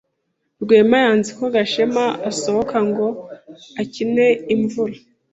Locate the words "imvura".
4.55-4.97